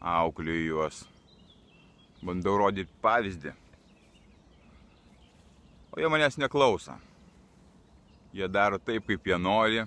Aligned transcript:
aukliju 0.00 0.66
juos, 0.66 1.04
bandau 2.24 2.56
rodyti 2.60 2.92
pavyzdį. 3.02 3.52
O 5.96 6.00
jie 6.00 6.10
manęs 6.12 6.36
neklauso. 6.36 6.96
Jie 8.36 8.48
daro 8.52 8.78
taip, 8.78 9.06
kaip 9.08 9.24
jie 9.24 9.38
nori, 9.40 9.84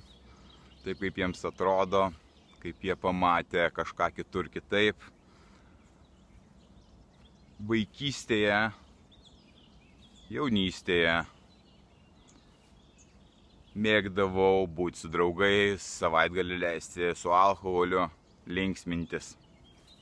taip, 0.81 0.98
kaip 1.03 1.17
jiems 1.21 1.43
atrodo, 1.45 2.07
kaip 2.63 2.81
jie 2.81 2.95
pamatė 2.98 3.67
kažką 3.75 4.09
kitur 4.15 4.49
kitaip. 4.49 4.98
Vaikystėje, 7.70 8.71
jaunystėje 10.31 11.20
mėgdavau 13.76 14.65
būti 14.65 15.03
su 15.03 15.12
draugais, 15.12 15.84
savaitgalį 16.01 16.57
leisti 16.63 17.12
su 17.15 17.31
alkoholiu, 17.35 18.07
linksmintis. 18.48 19.35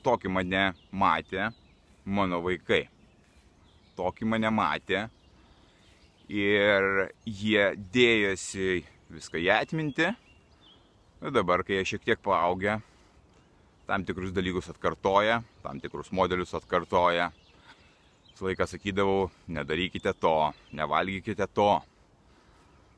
Tokį 0.08 0.30
mane 0.32 0.62
matė 0.88 1.50
mano 2.08 2.38
vaikai. 2.40 2.86
Tokį 3.98 4.24
mane 4.32 4.48
matė 4.48 5.02
ir 6.32 6.86
jie 7.28 7.66
dėjosi 7.92 8.86
viską 9.12 9.42
į 9.44 9.50
atmintį. 9.52 10.08
Ir 11.18 11.36
dabar, 11.36 11.60
kai 11.60 11.76
jie 11.76 11.90
šiek 11.92 12.08
tiek 12.08 12.24
paaugę, 12.24 12.78
tam 13.84 14.08
tikrus 14.08 14.32
dalykus 14.32 14.72
atkartoja, 14.72 15.42
tam 15.60 15.84
tikrus 15.84 16.08
modelius 16.08 16.56
atkartoja. 16.56 17.28
Visą 18.30 18.48
laiką 18.48 18.64
sakydavau, 18.70 19.30
nedarykite 19.44 20.16
to, 20.16 20.36
nevalgykite 20.72 21.52
to, 21.52 21.72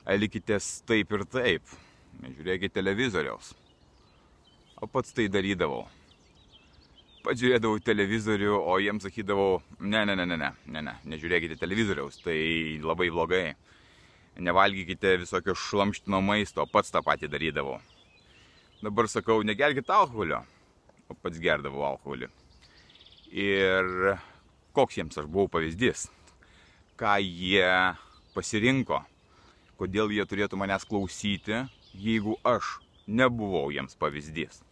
elkitės 0.06 0.76
taip 0.86 1.10
ir 1.18 1.26
taip, 1.26 1.78
nežiūrėkite 2.22 2.78
televizoriaus. 2.78 3.56
O 4.78 4.86
pats 4.86 5.16
tai 5.16 5.26
darydavau. 5.26 5.88
Pats 7.30 7.44
žiūrėdavau 7.44 7.78
televizorių, 7.86 8.56
o 8.58 8.72
jiems 8.82 9.04
sakydavau, 9.06 9.60
ne, 9.78 10.00
ne, 10.02 10.16
ne, 10.18 10.24
ne, 10.26 10.34
ne, 10.34 10.48
ne, 10.66 10.80
ne, 10.82 10.92
nežiūrėkite 11.12 11.54
televizoriaus, 11.60 12.16
tai 12.24 12.34
labai 12.82 13.06
blogai. 13.14 13.52
Nevalgykite 14.42 15.12
visokio 15.20 15.54
šlamštino 15.54 16.18
maisto, 16.26 16.64
pats 16.66 16.90
tą 16.90 17.04
patį 17.06 17.28
darydavau. 17.30 17.76
Dabar 18.82 19.06
sakau, 19.12 19.44
negerkite 19.46 19.94
alkoholio, 19.94 20.40
o 21.06 21.14
pats 21.22 21.38
gerdavau 21.44 21.84
alkoholį. 21.92 22.26
Ir 23.30 23.92
koks 24.74 24.98
jiems 24.98 25.20
aš 25.22 25.28
buvau 25.30 25.46
pavyzdys, 25.54 26.08
ką 26.98 27.12
jie 27.22 27.70
pasirinko, 28.34 29.04
kodėl 29.78 30.10
jie 30.16 30.26
turėtų 30.26 30.58
manęs 30.58 30.82
klausyti, 30.82 31.62
jeigu 31.94 32.34
aš 32.42 32.80
nebuvau 33.06 33.68
jiems 33.70 33.94
pavyzdys. 34.02 34.64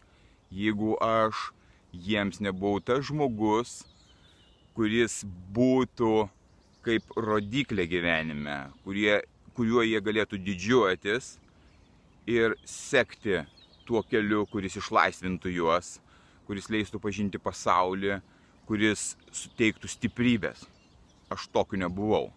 Jeigu 0.51 0.97
aš 0.99 1.53
jiems 1.93 2.39
nebuvau 2.43 2.81
tas 2.83 3.05
žmogus, 3.07 3.83
kuris 4.77 5.21
būtų 5.55 6.29
kaip 6.85 7.15
rodiklė 7.17 7.85
gyvenime, 7.89 8.57
kurie, 8.85 9.19
kuriuo 9.57 9.83
jie 9.83 9.99
galėtų 10.01 10.39
didžiuotis 10.41 11.33
ir 12.29 12.55
sekti 12.63 13.41
tuo 13.87 14.03
keliu, 14.05 14.45
kuris 14.47 14.77
išlaisvintų 14.79 15.51
juos, 15.57 15.97
kuris 16.47 16.69
leistų 16.71 17.01
pažinti 17.01 17.41
pasaulį, 17.41 18.19
kuris 18.69 19.15
suteiktų 19.33 19.89
stiprybės. 19.89 20.63
Aš 21.29 21.49
tokiu 21.53 21.77
nebuvau. 21.81 22.29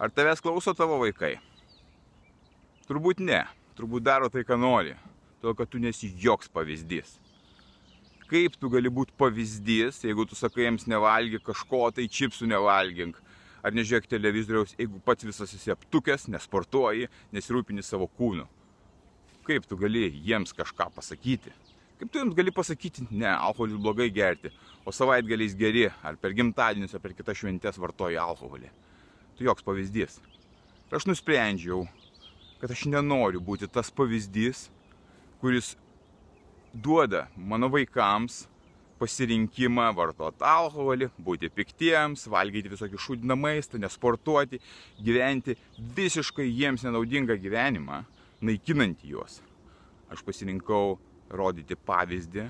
Ar 0.00 0.12
tavęs 0.12 0.40
klauso 0.44 0.72
tavo 0.76 0.98
vaikai? 1.02 1.36
Turbūt 2.88 3.20
ne. 3.24 3.42
Turbūt 3.76 4.04
daro 4.04 4.28
tai, 4.32 4.44
ką 4.44 4.58
nori. 4.60 4.94
Todėl, 5.40 5.56
kad 5.58 5.70
tu 5.72 5.80
nesi 5.80 6.10
joks 6.20 6.50
pavyzdys. 6.52 7.16
Kaip 8.32 8.56
tu 8.56 8.70
gali 8.72 8.88
būti 8.88 9.12
pavyzdys, 9.20 10.00
jeigu 10.06 10.24
tu 10.28 10.38
sakai 10.38 10.64
jiems 10.64 10.86
nevalgyk 10.88 11.44
kažko, 11.44 11.90
tai 11.92 12.06
čipsų 12.08 12.48
nevalgink. 12.48 13.18
Ar 13.62 13.76
nežiūrėk 13.76 14.08
televizoriaus, 14.08 14.72
jeigu 14.78 15.02
pats 15.04 15.26
visas 15.28 15.52
esi 15.54 15.70
aptukęs, 15.74 16.26
nesportuoji, 16.32 17.10
nesirūpini 17.36 17.84
savo 17.84 18.08
kūnu. 18.18 18.48
Kaip 19.46 19.68
tu 19.68 19.76
gali 19.78 20.06
jiems 20.10 20.56
kažką 20.56 20.88
pasakyti? 20.96 21.52
Kaip 22.00 22.10
tu 22.10 22.22
jiems 22.22 22.34
gali 22.38 22.54
pasakyti, 22.54 23.04
ne, 23.10 23.28
alkoholį 23.30 23.78
blogai 23.84 24.08
gerti, 24.14 24.50
o 24.82 24.94
savaitgaliais 24.96 25.54
geri, 25.58 25.90
ar 26.02 26.16
per 26.18 26.34
gimtadienius, 26.34 26.96
ar 26.96 27.04
per 27.04 27.14
kitas 27.18 27.38
šventės 27.38 27.78
vartoji 27.78 28.18
alkoholį. 28.18 28.72
Tu 29.36 29.46
joks 29.46 29.66
pavyzdys. 29.66 30.22
Ir 30.88 30.98
aš 30.98 31.06
nusprendžiau 31.12 31.84
kad 32.62 32.70
aš 32.70 32.84
nenoriu 32.86 33.40
būti 33.42 33.66
tas 33.66 33.88
pavyzdys, 33.90 34.68
kuris 35.42 35.72
duoda 36.84 37.26
mano 37.36 37.68
vaikams 37.72 38.42
pasirinkimą 39.02 39.88
vartoti 39.98 40.44
alkoholį, 40.46 41.08
būti 41.18 41.50
piktiems, 41.50 42.28
valgyti 42.30 42.70
visokį 42.70 43.00
šūdiną 43.02 43.36
maistą, 43.38 43.80
nesportuoti, 43.82 44.60
gyventi 45.02 45.56
visiškai 45.96 46.46
jiems 46.46 46.84
nenaudingą 46.86 47.34
gyvenimą, 47.42 48.02
naikinant 48.46 49.02
juos. 49.02 49.40
Aš 50.12 50.22
pasirinkau 50.26 50.98
rodyti 51.32 51.74
pavyzdį, 51.74 52.46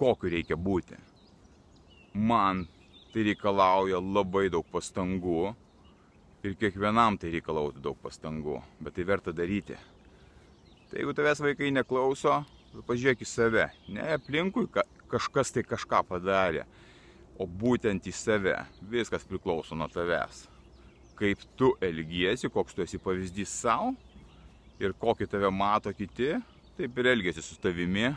kokiu 0.00 0.34
reikia 0.34 0.58
būti. 0.58 0.98
Man 2.14 2.64
tai 3.12 3.28
reikalauja 3.28 4.00
labai 4.02 4.48
daug 4.50 4.66
pastangų, 4.72 5.52
ir 6.46 6.56
kiekvienam 6.58 7.18
tai 7.20 7.34
reikalautų 7.34 7.82
daug 7.84 7.98
pastangų, 8.00 8.60
bet 8.80 8.96
tai 8.96 9.04
verta 9.08 9.34
daryti. 9.36 9.76
Tai 10.90 10.98
jeigu 10.98 11.14
tavęs 11.14 11.42
vaikai 11.44 11.70
neklauso, 11.74 12.40
pažiūrėk 12.86 13.24
į 13.24 13.28
save. 13.28 13.66
Ne 13.90 14.04
aplinkui 14.16 14.68
kažkas 15.10 15.52
tai 15.54 15.64
kažką 15.66 16.02
padarė, 16.08 16.64
o 17.40 17.46
būtent 17.46 18.06
į 18.06 18.14
save. 18.14 18.56
Viskas 18.92 19.26
priklauso 19.26 19.76
nuo 19.78 19.88
tavęs. 19.90 20.46
Kaip 21.18 21.42
tu 21.58 21.74
elgiesi, 21.84 22.48
koks 22.52 22.76
tu 22.76 22.84
esi 22.84 23.00
pavyzdys 23.02 23.52
savo 23.62 23.92
ir 24.80 24.94
kokį 24.96 25.28
tave 25.28 25.50
mato 25.52 25.92
kiti, 25.92 26.32
taip 26.78 26.98
ir 26.98 27.10
elgesi 27.12 27.44
su 27.44 27.58
tavimi. 27.60 28.14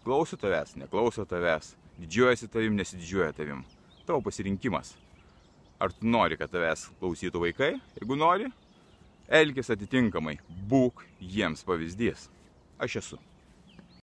Klauso 0.00 0.38
tavęs, 0.40 0.74
neklauso 0.80 1.26
tavęs, 1.28 1.74
didžiuojasi 2.00 2.48
tavim, 2.50 2.78
nesididžiuoja 2.78 3.34
tavim. 3.36 3.62
Tavo 4.08 4.22
pasirinkimas. 4.24 4.94
Ar 5.80 5.92
tu 5.92 6.08
nori, 6.08 6.38
kad 6.40 6.50
tavęs 6.52 6.88
klausytų 7.00 7.44
vaikai? 7.44 7.74
Jeigu 8.00 8.16
nori, 8.18 8.48
elkis 9.28 9.70
atitinkamai, 9.72 10.38
būk 10.72 11.04
jiems 11.20 11.64
pavyzdys. 11.68 12.30
Aš 12.80 13.02
esu. 13.04 13.20